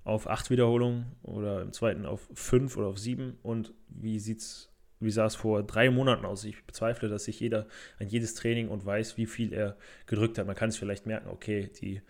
Auf 0.04 0.28
acht 0.28 0.50
Wiederholungen 0.50 1.06
oder 1.24 1.62
im 1.62 1.74
zweiten 1.74 2.06
auf 2.06 2.28
fünf 2.34 2.78
oder 2.78 2.88
auf 2.88 2.98
sieben 2.98 3.38
und 3.44 3.74
wie 3.90 4.20
sieht's, 4.20 4.72
wie 5.00 5.12
sah 5.12 5.26
es 5.26 5.36
vor 5.36 5.64
drei 5.64 5.90
Monaten 5.90 6.26
aus? 6.26 6.46
Ich 6.46 6.64
bezweifle, 6.66 7.10
dass 7.10 7.26
sich 7.26 7.40
jeder 7.40 7.68
an 8.00 8.08
jedes 8.08 8.34
Training 8.34 8.70
und 8.70 8.86
weiß, 8.86 9.18
wie 9.18 9.26
viel 9.26 9.54
er 9.54 9.78
gedrückt 10.08 10.38
hat. 10.38 10.48
Man 10.48 10.56
kann 10.56 10.70
es 10.70 10.78
vielleicht 10.78 11.06
merken, 11.06 11.30
okay, 11.30 11.70
die 11.82 12.02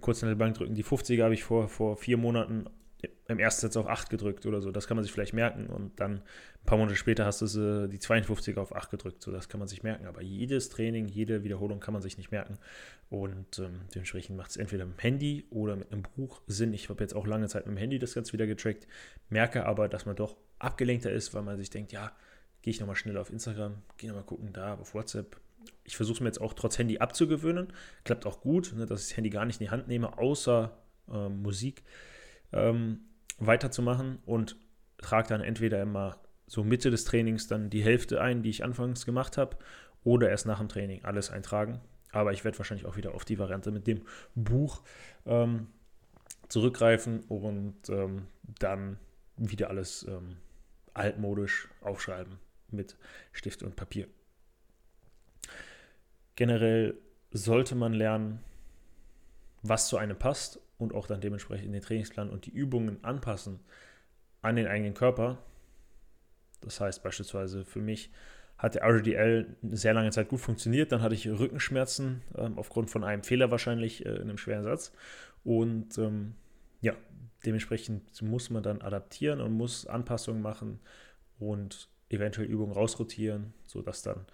kurz 0.00 0.22
an 0.22 0.28
der 0.28 0.36
Bank 0.36 0.56
drücken, 0.56 0.74
die 0.74 0.84
50er 0.84 1.22
habe 1.22 1.34
ich 1.34 1.44
vor, 1.44 1.68
vor 1.68 1.96
vier 1.96 2.18
Monaten 2.18 2.66
im 3.28 3.38
ersten 3.38 3.62
Satz 3.62 3.76
auf 3.76 3.86
8 3.86 4.10
gedrückt 4.10 4.46
oder 4.46 4.60
so. 4.60 4.70
Das 4.70 4.86
kann 4.86 4.96
man 4.96 5.02
sich 5.02 5.12
vielleicht 5.12 5.32
merken. 5.32 5.66
Und 5.66 5.98
dann 5.98 6.16
ein 6.16 6.66
paar 6.66 6.78
Monate 6.78 6.96
später 6.96 7.24
hast 7.24 7.40
du 7.42 7.88
die 7.88 7.98
52er 7.98 8.58
auf 8.58 8.74
8 8.74 8.90
gedrückt. 8.90 9.22
So, 9.22 9.32
das 9.32 9.48
kann 9.48 9.58
man 9.58 9.68
sich 9.68 9.82
merken. 9.82 10.06
Aber 10.06 10.22
jedes 10.22 10.68
Training, 10.68 11.08
jede 11.08 11.42
Wiederholung 11.42 11.80
kann 11.80 11.92
man 11.92 12.02
sich 12.02 12.16
nicht 12.16 12.30
merken. 12.30 12.58
Und 13.10 13.58
ähm, 13.58 13.80
dementsprechend 13.94 14.36
macht 14.36 14.50
es 14.50 14.56
entweder 14.56 14.84
mit 14.84 14.98
dem 14.98 15.00
Handy 15.00 15.46
oder 15.50 15.76
mit 15.76 15.92
einem 15.92 16.02
Buch 16.16 16.42
Sinn. 16.46 16.72
Ich 16.72 16.88
habe 16.88 17.02
jetzt 17.02 17.14
auch 17.14 17.26
lange 17.26 17.48
Zeit 17.48 17.66
mit 17.66 17.76
dem 17.76 17.78
Handy 17.78 17.98
das 17.98 18.14
Ganze 18.14 18.32
wieder 18.32 18.46
getrackt. 18.46 18.86
Merke 19.28 19.66
aber, 19.66 19.88
dass 19.88 20.06
man 20.06 20.16
doch 20.16 20.36
abgelenkter 20.58 21.10
ist, 21.10 21.34
weil 21.34 21.42
man 21.42 21.56
sich 21.58 21.70
denkt, 21.70 21.92
ja, 21.92 22.12
gehe 22.62 22.70
ich 22.70 22.80
nochmal 22.80 22.96
schnell 22.96 23.16
auf 23.16 23.30
Instagram, 23.30 23.82
gehe 23.96 24.08
nochmal 24.08 24.24
gucken 24.24 24.52
da 24.52 24.74
auf 24.74 24.94
WhatsApp. 24.94 25.36
Ich 25.84 25.96
versuche 25.96 26.16
es 26.16 26.20
mir 26.20 26.28
jetzt 26.28 26.40
auch 26.40 26.54
trotz 26.54 26.78
Handy 26.78 26.98
abzugewöhnen. 26.98 27.72
Klappt 28.04 28.26
auch 28.26 28.40
gut, 28.40 28.72
ne, 28.76 28.86
dass 28.86 29.02
ich 29.02 29.08
das 29.08 29.16
Handy 29.16 29.30
gar 29.30 29.44
nicht 29.44 29.60
in 29.60 29.66
die 29.66 29.70
Hand 29.70 29.88
nehme, 29.88 30.18
außer 30.18 30.76
äh, 31.12 31.28
Musik 31.28 31.82
ähm, 32.52 33.00
weiterzumachen 33.38 34.18
und 34.24 34.56
trage 34.98 35.28
dann 35.28 35.40
entweder 35.40 35.82
immer 35.82 36.18
so 36.46 36.64
Mitte 36.64 36.90
des 36.90 37.04
Trainings 37.04 37.48
dann 37.48 37.70
die 37.70 37.82
Hälfte 37.82 38.20
ein, 38.20 38.42
die 38.42 38.50
ich 38.50 38.64
anfangs 38.64 39.06
gemacht 39.06 39.36
habe, 39.36 39.56
oder 40.04 40.28
erst 40.30 40.46
nach 40.46 40.58
dem 40.58 40.68
Training 40.68 41.04
alles 41.04 41.30
eintragen. 41.30 41.80
Aber 42.10 42.32
ich 42.32 42.44
werde 42.44 42.58
wahrscheinlich 42.58 42.86
auch 42.86 42.96
wieder 42.96 43.14
auf 43.14 43.24
die 43.24 43.38
Variante 43.38 43.70
mit 43.70 43.86
dem 43.86 44.02
Buch 44.34 44.82
ähm, 45.24 45.68
zurückgreifen 46.48 47.20
und 47.20 47.88
ähm, 47.88 48.26
dann 48.58 48.98
wieder 49.36 49.70
alles 49.70 50.06
ähm, 50.08 50.36
altmodisch 50.92 51.68
aufschreiben 51.80 52.38
mit 52.70 52.96
Stift 53.32 53.62
und 53.62 53.76
Papier. 53.76 54.08
Generell 56.36 56.98
sollte 57.30 57.74
man 57.74 57.92
lernen, 57.92 58.40
was 59.62 59.88
zu 59.88 59.96
einem 59.96 60.18
passt 60.18 60.60
und 60.82 60.94
auch 60.94 61.06
dann 61.06 61.20
dementsprechend 61.20 61.74
den 61.74 61.82
Trainingsplan 61.82 62.30
und 62.30 62.46
die 62.46 62.50
Übungen 62.50 63.02
anpassen 63.02 63.60
an 64.42 64.56
den 64.56 64.66
eigenen 64.66 64.94
Körper. 64.94 65.38
Das 66.60 66.80
heißt 66.80 67.02
beispielsweise 67.02 67.64
für 67.64 67.80
mich 67.80 68.10
hat 68.58 68.74
der 68.76 68.82
RDL 68.82 69.56
eine 69.62 69.76
sehr 69.76 69.94
lange 69.94 70.10
Zeit 70.10 70.28
gut 70.28 70.40
funktioniert. 70.40 70.92
Dann 70.92 71.02
hatte 71.02 71.14
ich 71.14 71.28
Rückenschmerzen 71.28 72.22
ähm, 72.36 72.58
aufgrund 72.58 72.90
von 72.90 73.02
einem 73.02 73.24
Fehler 73.24 73.50
wahrscheinlich 73.50 74.06
äh, 74.06 74.10
in 74.10 74.22
einem 74.22 74.38
schweren 74.38 74.62
Satz. 74.62 74.92
Und 75.42 75.98
ähm, 75.98 76.34
ja, 76.80 76.94
dementsprechend 77.44 78.22
muss 78.22 78.50
man 78.50 78.62
dann 78.62 78.80
adaptieren 78.80 79.40
und 79.40 79.52
muss 79.52 79.86
Anpassungen 79.86 80.42
machen 80.42 80.78
und 81.40 81.88
eventuell 82.08 82.46
Übungen 82.46 82.72
rausrotieren, 82.72 83.52
sodass 83.66 84.02
dann 84.02 84.26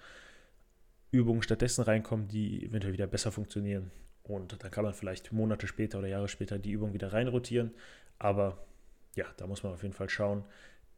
Übungen 1.10 1.42
stattdessen 1.42 1.82
reinkommen, 1.82 2.28
die 2.28 2.66
eventuell 2.66 2.92
wieder 2.92 3.06
besser 3.06 3.32
funktionieren. 3.32 3.90
Und 4.28 4.62
dann 4.62 4.70
kann 4.70 4.84
man 4.84 4.92
vielleicht 4.92 5.32
Monate 5.32 5.66
später 5.66 5.98
oder 5.98 6.08
Jahre 6.08 6.28
später 6.28 6.58
die 6.58 6.70
Übung 6.70 6.92
wieder 6.92 7.12
reinrotieren. 7.12 7.74
Aber 8.18 8.64
ja, 9.16 9.24
da 9.38 9.46
muss 9.46 9.62
man 9.62 9.72
auf 9.72 9.82
jeden 9.82 9.94
Fall 9.94 10.10
schauen, 10.10 10.44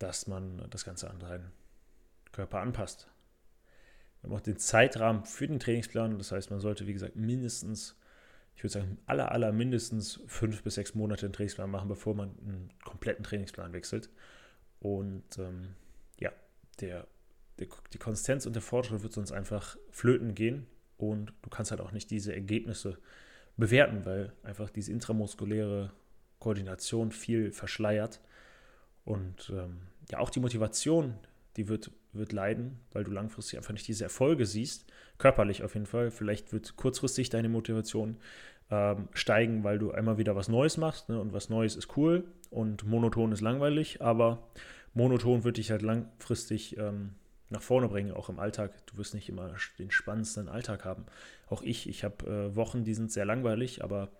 dass 0.00 0.26
man 0.26 0.66
das 0.70 0.84
Ganze 0.84 1.08
an 1.08 1.20
seinen 1.20 1.52
Körper 2.32 2.58
anpasst. 2.58 3.08
Wir 4.20 4.30
haben 4.30 4.42
den 4.42 4.58
Zeitrahmen 4.58 5.24
für 5.24 5.46
den 5.46 5.60
Trainingsplan. 5.60 6.18
Das 6.18 6.32
heißt, 6.32 6.50
man 6.50 6.60
sollte, 6.60 6.88
wie 6.88 6.92
gesagt, 6.92 7.14
mindestens, 7.14 7.96
ich 8.56 8.64
würde 8.64 8.72
sagen, 8.72 8.98
aller, 9.06 9.30
aller 9.30 9.52
mindestens 9.52 10.20
fünf 10.26 10.62
bis 10.64 10.74
sechs 10.74 10.96
Monate 10.96 11.26
einen 11.26 11.32
Trainingsplan 11.32 11.70
machen, 11.70 11.88
bevor 11.88 12.14
man 12.14 12.30
einen 12.40 12.70
kompletten 12.84 13.24
Trainingsplan 13.24 13.72
wechselt. 13.72 14.10
Und 14.80 15.38
ähm, 15.38 15.76
ja, 16.18 16.32
der, 16.80 17.06
der, 17.60 17.68
die 17.92 17.98
Konsistenz 17.98 18.44
und 18.44 18.54
der 18.54 18.62
Fortschritt 18.62 19.02
wird 19.04 19.12
sonst 19.12 19.30
einfach 19.30 19.76
flöten 19.90 20.34
gehen. 20.34 20.66
Und 21.08 21.32
du 21.42 21.50
kannst 21.50 21.70
halt 21.70 21.80
auch 21.80 21.92
nicht 21.92 22.10
diese 22.10 22.34
Ergebnisse 22.34 22.98
bewerten, 23.56 24.04
weil 24.04 24.32
einfach 24.42 24.70
diese 24.70 24.92
intramuskuläre 24.92 25.92
Koordination 26.38 27.12
viel 27.12 27.52
verschleiert. 27.52 28.20
Und 29.04 29.50
ähm, 29.54 29.82
ja, 30.10 30.18
auch 30.18 30.30
die 30.30 30.40
Motivation, 30.40 31.14
die 31.56 31.68
wird 31.68 31.90
wird 32.12 32.32
leiden, 32.32 32.80
weil 32.92 33.04
du 33.04 33.10
langfristig 33.10 33.58
einfach 33.58 33.72
nicht 33.72 33.86
diese 33.86 34.04
Erfolge 34.04 34.46
siehst. 34.46 34.86
Körperlich 35.18 35.62
auf 35.62 35.74
jeden 35.74 35.86
Fall. 35.86 36.10
Vielleicht 36.10 36.52
wird 36.52 36.76
kurzfristig 36.76 37.30
deine 37.30 37.48
Motivation 37.48 38.16
ähm, 38.70 39.08
steigen, 39.12 39.64
weil 39.64 39.78
du 39.78 39.92
einmal 39.92 40.18
wieder 40.18 40.36
was 40.36 40.48
Neues 40.48 40.76
machst. 40.76 41.08
Ne? 41.08 41.20
Und 41.20 41.32
was 41.32 41.48
Neues 41.48 41.76
ist 41.76 41.96
cool 41.96 42.24
und 42.50 42.86
monoton 42.86 43.32
ist 43.32 43.40
langweilig. 43.40 44.02
Aber 44.02 44.48
monoton 44.94 45.44
wird 45.44 45.58
dich 45.58 45.70
halt 45.70 45.82
langfristig 45.82 46.76
ähm, 46.78 47.14
nach 47.50 47.62
vorne 47.62 47.88
bringen, 47.88 48.12
auch 48.12 48.28
im 48.28 48.38
Alltag. 48.38 48.72
Du 48.86 48.96
wirst 48.96 49.14
nicht 49.14 49.28
immer 49.28 49.54
den 49.78 49.90
spannendsten 49.90 50.48
Alltag 50.48 50.84
haben. 50.84 51.06
Auch 51.48 51.62
ich, 51.62 51.88
ich 51.88 52.04
habe 52.04 52.26
äh, 52.26 52.56
Wochen, 52.56 52.84
die 52.84 52.94
sind 52.94 53.12
sehr 53.12 53.24
langweilig, 53.24 53.82
aber 53.84 54.10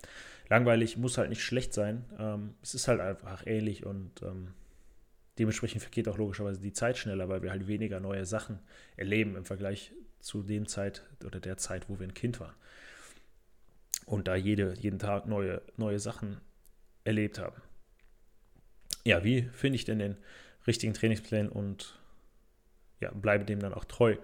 langweilig 0.49 0.97
muss 0.97 1.17
halt 1.17 1.29
nicht 1.29 1.43
schlecht 1.43 1.73
sein. 1.73 2.05
Ähm, 2.19 2.55
es 2.61 2.75
ist 2.75 2.87
halt 2.87 2.99
einfach 2.99 3.47
ähnlich 3.47 3.85
und 3.85 4.21
ähm, 4.21 4.53
Dementsprechend 5.39 5.81
vergeht 5.81 6.07
auch 6.07 6.17
logischerweise 6.17 6.61
die 6.61 6.73
Zeit 6.73 6.97
schneller, 6.97 7.29
weil 7.29 7.41
wir 7.41 7.51
halt 7.51 7.67
weniger 7.67 7.99
neue 7.99 8.25
Sachen 8.25 8.59
erleben 8.97 9.35
im 9.35 9.45
Vergleich 9.45 9.93
zu 10.19 10.43
dem 10.43 10.67
Zeit 10.67 11.03
oder 11.25 11.39
der 11.39 11.57
Zeit, 11.57 11.89
wo 11.89 11.99
wir 11.99 12.07
ein 12.07 12.13
Kind 12.13 12.39
waren. 12.39 12.53
Und 14.05 14.27
da 14.27 14.35
jede, 14.35 14.75
jeden 14.77 14.99
Tag 14.99 15.25
neue, 15.25 15.61
neue 15.77 15.99
Sachen 15.99 16.41
erlebt 17.05 17.39
haben. 17.39 17.61
Ja, 19.03 19.23
wie 19.23 19.43
finde 19.53 19.77
ich 19.77 19.85
denn 19.85 19.99
den 19.99 20.17
richtigen 20.67 20.93
Trainingsplan 20.93 21.49
und 21.49 21.99
ja, 23.01 23.11
bleibe 23.11 23.45
dem 23.45 23.59
dann 23.59 23.73
auch 23.73 23.85
treu? 23.85 24.15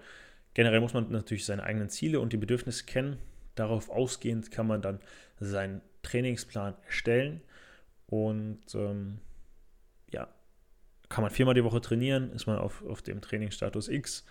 Generell 0.54 0.80
muss 0.80 0.94
man 0.94 1.10
natürlich 1.10 1.44
seine 1.44 1.62
eigenen 1.62 1.90
Ziele 1.90 2.20
und 2.20 2.32
die 2.32 2.38
Bedürfnisse 2.38 2.84
kennen. 2.84 3.18
Darauf 3.54 3.90
ausgehend 3.90 4.50
kann 4.50 4.66
man 4.66 4.82
dann 4.82 5.00
seinen 5.38 5.82
Trainingsplan 6.02 6.74
erstellen 6.86 7.42
und 8.06 8.74
ähm, 8.74 9.18
ja, 10.10 10.28
kann 11.08 11.22
man 11.22 11.30
viermal 11.30 11.54
die 11.54 11.64
Woche 11.64 11.80
trainieren, 11.80 12.32
ist 12.32 12.46
man 12.46 12.58
auf, 12.58 12.84
auf 12.84 13.02
dem 13.02 13.20
Trainingsstatus 13.20 13.88
X, 13.88 14.24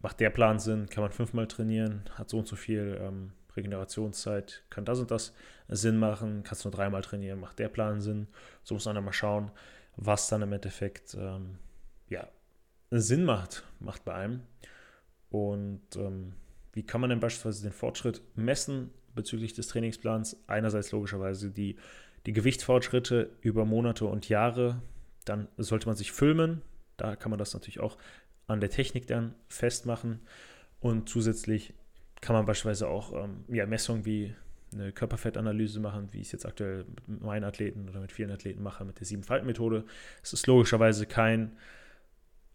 macht 0.00 0.20
der 0.20 0.30
Plan 0.30 0.58
Sinn, 0.58 0.88
kann 0.88 1.02
man 1.02 1.12
fünfmal 1.12 1.46
trainieren, 1.46 2.02
hat 2.14 2.28
so 2.28 2.38
und 2.38 2.46
so 2.46 2.56
viel 2.56 2.98
ähm, 3.00 3.32
Regenerationszeit, 3.56 4.62
kann 4.70 4.84
das 4.84 4.98
und 5.00 5.10
das 5.10 5.32
Sinn 5.68 5.98
machen, 5.98 6.42
kannst 6.44 6.64
nur 6.64 6.72
dreimal 6.72 7.02
trainieren, 7.02 7.40
macht 7.40 7.58
der 7.58 7.68
Plan 7.68 8.00
Sinn. 8.00 8.28
So 8.62 8.74
muss 8.74 8.84
man 8.84 8.94
dann 8.94 9.04
mal 9.04 9.12
schauen, 9.12 9.50
was 9.96 10.28
dann 10.28 10.42
im 10.42 10.52
Endeffekt 10.52 11.14
ähm, 11.14 11.58
ja, 12.08 12.28
Sinn 12.90 13.24
macht, 13.24 13.64
macht 13.80 14.04
bei 14.04 14.14
einem. 14.14 14.40
Und 15.30 15.82
ähm, 15.96 16.34
wie 16.72 16.84
kann 16.84 17.00
man 17.00 17.10
denn 17.10 17.20
beispielsweise 17.20 17.62
den 17.62 17.72
Fortschritt 17.72 18.22
messen 18.34 18.90
bezüglich 19.14 19.54
des 19.54 19.68
Trainingsplans? 19.68 20.36
Einerseits 20.46 20.92
logischerweise 20.92 21.50
die, 21.50 21.76
die 22.26 22.32
Gewichtsfortschritte 22.32 23.30
über 23.40 23.64
Monate 23.64 24.04
und 24.06 24.28
Jahre 24.28 24.82
dann 25.26 25.48
sollte 25.58 25.86
man 25.86 25.96
sich 25.96 26.12
filmen. 26.12 26.62
Da 26.96 27.16
kann 27.16 27.30
man 27.30 27.38
das 27.38 27.52
natürlich 27.52 27.80
auch 27.80 27.98
an 28.46 28.60
der 28.60 28.70
Technik 28.70 29.06
dann 29.06 29.34
festmachen. 29.48 30.20
Und 30.80 31.08
zusätzlich 31.08 31.74
kann 32.22 32.34
man 32.34 32.46
beispielsweise 32.46 32.88
auch 32.88 33.12
ähm, 33.12 33.44
ja, 33.48 33.66
Messungen 33.66 34.06
wie 34.06 34.34
eine 34.72 34.92
Körperfettanalyse 34.92 35.80
machen, 35.80 36.08
wie 36.12 36.20
ich 36.20 36.28
es 36.28 36.32
jetzt 36.32 36.46
aktuell 36.46 36.86
mit 37.06 37.22
meinen 37.22 37.44
Athleten 37.44 37.88
oder 37.88 38.00
mit 38.00 38.12
vielen 38.12 38.30
Athleten 38.30 38.62
mache, 38.62 38.84
mit 38.84 38.98
der 38.98 39.06
Sieben-Falten-Methode. 39.06 39.84
Es 40.22 40.32
ist 40.32 40.46
logischerweise 40.46 41.06
kein 41.06 41.52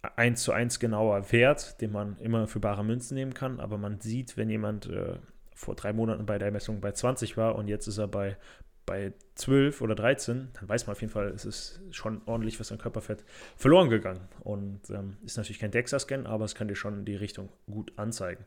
1 0.01 0.41
zu 0.41 0.51
1 0.51 0.79
genauer 0.79 1.31
Wert, 1.31 1.79
den 1.81 1.91
man 1.91 2.17
immer 2.17 2.47
für 2.47 2.59
bare 2.59 2.83
Münzen 2.83 3.15
nehmen 3.15 3.33
kann, 3.33 3.59
aber 3.59 3.77
man 3.77 3.99
sieht, 3.99 4.37
wenn 4.37 4.49
jemand 4.49 4.87
äh, 4.87 5.15
vor 5.53 5.75
drei 5.75 5.93
Monaten 5.93 6.25
bei 6.25 6.39
der 6.39 6.51
Messung 6.51 6.81
bei 6.81 6.91
20 6.91 7.37
war 7.37 7.55
und 7.55 7.67
jetzt 7.67 7.87
ist 7.87 7.97
er 7.97 8.07
bei 8.07 8.37
bei 8.85 9.13
12 9.35 9.81
oder 9.81 9.95
13, 9.95 10.49
dann 10.53 10.67
weiß 10.67 10.87
man 10.87 10.95
auf 10.95 11.01
jeden 11.01 11.13
Fall, 11.13 11.27
es 11.29 11.45
ist 11.45 11.81
schon 11.91 12.21
ordentlich 12.25 12.59
was 12.59 12.71
an 12.71 12.77
Körperfett 12.77 13.23
verloren 13.55 13.89
gegangen. 13.89 14.27
Und 14.41 14.89
ähm, 14.89 15.17
ist 15.23 15.37
natürlich 15.37 15.59
kein 15.59 15.71
DEXA-Scan, 15.71 16.25
aber 16.25 16.45
es 16.45 16.55
kann 16.55 16.67
dir 16.67 16.75
schon 16.75 17.05
die 17.05 17.15
Richtung 17.15 17.49
gut 17.67 17.93
anzeigen. 17.97 18.43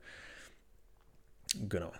Genau. 1.69 1.93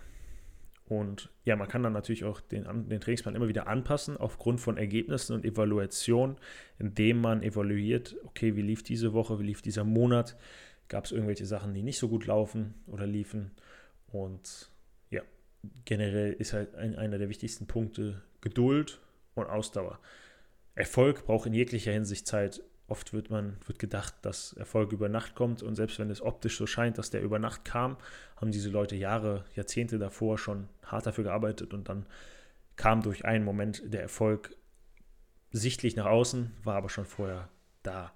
Und 0.87 1.31
ja, 1.43 1.55
man 1.55 1.67
kann 1.67 1.81
dann 1.81 1.93
natürlich 1.93 2.25
auch 2.25 2.41
den, 2.41 2.63
den 2.87 3.01
Trainingsplan 3.01 3.35
immer 3.35 3.47
wieder 3.47 3.67
anpassen 3.67 4.17
aufgrund 4.17 4.61
von 4.61 4.77
Ergebnissen 4.77 5.33
und 5.33 5.43
Evaluation, 5.43 6.37
indem 6.77 7.21
man 7.21 7.41
evaluiert, 7.41 8.15
okay, 8.23 8.55
wie 8.55 8.61
lief 8.61 8.83
diese 8.83 9.13
Woche, 9.13 9.39
wie 9.39 9.45
lief 9.45 9.63
dieser 9.63 9.83
Monat, 9.83 10.37
gab 10.87 11.05
es 11.05 11.11
irgendwelche 11.11 11.45
Sachen, 11.45 11.73
die 11.73 11.81
nicht 11.81 11.97
so 11.97 12.07
gut 12.07 12.27
laufen 12.27 12.75
oder 12.85 13.07
liefen. 13.07 13.51
Und 14.07 14.69
generell 15.85 16.33
ist 16.33 16.53
halt 16.53 16.75
ein, 16.75 16.95
einer 16.95 17.17
der 17.17 17.29
wichtigsten 17.29 17.67
Punkte 17.67 18.21
Geduld 18.41 18.99
und 19.33 19.47
Ausdauer. 19.47 19.99
Erfolg 20.75 21.25
braucht 21.25 21.47
in 21.47 21.53
jeglicher 21.53 21.91
Hinsicht 21.91 22.27
Zeit. 22.27 22.61
Oft 22.87 23.13
wird 23.13 23.31
man 23.31 23.57
wird 23.65 23.79
gedacht, 23.79 24.13
dass 24.21 24.53
Erfolg 24.53 24.91
über 24.91 25.09
Nacht 25.09 25.33
kommt 25.33 25.63
und 25.63 25.75
selbst 25.75 25.97
wenn 25.97 26.11
es 26.11 26.21
optisch 26.21 26.57
so 26.57 26.67
scheint, 26.67 26.97
dass 26.97 27.09
der 27.09 27.23
über 27.23 27.39
Nacht 27.39 27.65
kam, 27.65 27.97
haben 28.35 28.51
diese 28.51 28.69
Leute 28.69 28.95
Jahre, 28.95 29.43
Jahrzehnte 29.55 29.97
davor 29.97 30.37
schon 30.37 30.69
hart 30.83 31.07
dafür 31.07 31.23
gearbeitet 31.23 31.73
und 31.73 31.89
dann 31.89 32.05
kam 32.75 33.01
durch 33.01 33.25
einen 33.25 33.43
Moment 33.43 33.81
der 33.85 34.01
Erfolg 34.01 34.55
sichtlich 35.51 35.95
nach 35.95 36.05
außen, 36.05 36.51
war 36.63 36.75
aber 36.75 36.89
schon 36.89 37.05
vorher 37.05 37.49
da. 37.81 38.11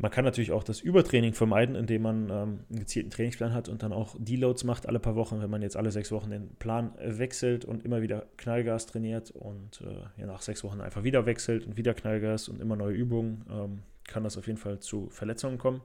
Man 0.00 0.10
kann 0.10 0.24
natürlich 0.24 0.50
auch 0.50 0.64
das 0.64 0.80
Übertraining 0.80 1.34
vermeiden, 1.34 1.74
indem 1.74 2.00
man 2.00 2.30
ähm, 2.30 2.60
einen 2.70 2.78
gezielten 2.78 3.10
Trainingsplan 3.10 3.52
hat 3.52 3.68
und 3.68 3.82
dann 3.82 3.92
auch 3.92 4.16
Deloads 4.18 4.64
macht 4.64 4.86
alle 4.86 4.98
paar 4.98 5.14
Wochen, 5.14 5.42
wenn 5.42 5.50
man 5.50 5.60
jetzt 5.60 5.76
alle 5.76 5.90
sechs 5.90 6.10
Wochen 6.10 6.30
den 6.30 6.54
Plan 6.54 6.94
wechselt 6.98 7.66
und 7.66 7.84
immer 7.84 8.00
wieder 8.00 8.26
Knallgas 8.38 8.86
trainiert 8.86 9.30
und 9.30 9.82
äh, 9.82 10.20
ja, 10.20 10.26
nach 10.26 10.40
sechs 10.40 10.64
Wochen 10.64 10.80
einfach 10.80 11.04
wieder 11.04 11.26
wechselt 11.26 11.66
und 11.66 11.76
wieder 11.76 11.92
Knallgas 11.92 12.48
und 12.48 12.62
immer 12.62 12.76
neue 12.76 12.94
Übungen, 12.94 13.44
ähm, 13.50 13.82
kann 14.04 14.24
das 14.24 14.38
auf 14.38 14.46
jeden 14.46 14.58
Fall 14.58 14.80
zu 14.80 15.10
Verletzungen 15.10 15.58
kommen. 15.58 15.82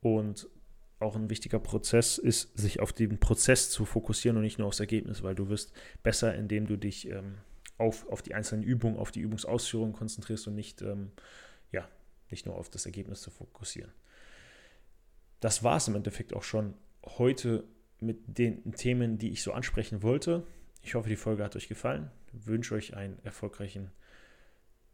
Und 0.00 0.48
auch 0.98 1.14
ein 1.14 1.30
wichtiger 1.30 1.60
Prozess 1.60 2.18
ist, 2.18 2.58
sich 2.58 2.80
auf 2.80 2.92
den 2.92 3.20
Prozess 3.20 3.70
zu 3.70 3.84
fokussieren 3.84 4.36
und 4.36 4.42
nicht 4.42 4.58
nur 4.58 4.66
aufs 4.66 4.80
Ergebnis, 4.80 5.22
weil 5.22 5.36
du 5.36 5.48
wirst 5.48 5.72
besser, 6.02 6.34
indem 6.34 6.66
du 6.66 6.76
dich 6.76 7.08
ähm, 7.10 7.36
auf, 7.78 8.08
auf 8.08 8.22
die 8.22 8.34
einzelnen 8.34 8.64
Übungen, 8.64 8.96
auf 8.96 9.12
die 9.12 9.20
Übungsausführung 9.20 9.92
konzentrierst 9.92 10.48
und 10.48 10.56
nicht 10.56 10.82
ähm, 10.82 11.12
ja, 11.70 11.88
nicht 12.30 12.46
nur 12.46 12.56
auf 12.56 12.70
das 12.70 12.86
Ergebnis 12.86 13.22
zu 13.22 13.30
fokussieren. 13.30 13.92
Das 15.40 15.62
war 15.62 15.76
es 15.76 15.88
im 15.88 15.94
Endeffekt 15.94 16.34
auch 16.34 16.42
schon 16.42 16.74
heute 17.04 17.64
mit 18.00 18.38
den 18.38 18.72
Themen, 18.72 19.18
die 19.18 19.30
ich 19.30 19.42
so 19.42 19.52
ansprechen 19.52 20.02
wollte. 20.02 20.46
Ich 20.82 20.94
hoffe, 20.94 21.08
die 21.08 21.16
Folge 21.16 21.44
hat 21.44 21.56
euch 21.56 21.68
gefallen. 21.68 22.10
Ich 22.32 22.46
wünsche 22.46 22.74
euch 22.74 22.96
einen 22.96 23.18
erfolgreichen 23.24 23.90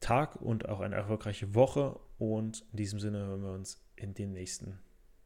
Tag 0.00 0.36
und 0.36 0.68
auch 0.68 0.80
eine 0.80 0.96
erfolgreiche 0.96 1.54
Woche. 1.54 1.98
Und 2.18 2.64
in 2.72 2.76
diesem 2.76 3.00
Sinne 3.00 3.18
hören 3.18 3.42
wir 3.42 3.52
uns 3.52 3.80
in 3.96 4.14
den 4.14 4.32
nächsten 4.32 4.78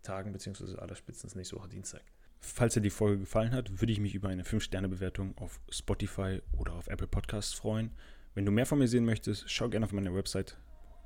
Tagen, 0.02 0.32
beziehungsweise 0.32 0.80
aller 0.80 0.94
spätestens 0.94 1.34
nächste 1.34 1.56
Woche 1.56 1.68
Dienstag. 1.68 2.02
Falls 2.40 2.74
dir 2.74 2.80
die 2.80 2.90
Folge 2.90 3.20
gefallen 3.20 3.52
hat, 3.52 3.80
würde 3.80 3.92
ich 3.92 4.00
mich 4.00 4.14
über 4.14 4.28
eine 4.28 4.44
5-Sterne-Bewertung 4.44 5.36
auf 5.38 5.60
Spotify 5.68 6.42
oder 6.56 6.74
auf 6.74 6.86
Apple 6.86 7.08
Podcasts 7.08 7.54
freuen. 7.54 7.90
Wenn 8.34 8.44
du 8.44 8.52
mehr 8.52 8.66
von 8.66 8.78
mir 8.78 8.88
sehen 8.88 9.04
möchtest, 9.04 9.50
schau 9.50 9.68
gerne 9.68 9.86
auf 9.86 9.92
meine 9.92 10.14
Website 10.14 10.56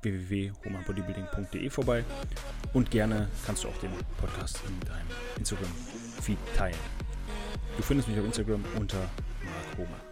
www.humanbodybuilding.de 0.01 1.69
vorbei 1.69 2.03
und 2.73 2.91
gerne 2.91 3.27
kannst 3.45 3.63
du 3.63 3.67
auch 3.67 3.77
den 3.77 3.91
Podcast 4.17 4.59
in 4.67 4.79
deinem 4.87 5.07
Instagram-Feed 5.37 6.37
teilen. 6.55 6.75
Du 7.77 7.83
findest 7.83 8.09
mich 8.09 8.19
auf 8.19 8.25
Instagram 8.25 8.63
unter 8.77 8.97
Mark 8.97 9.77
Homer. 9.77 10.10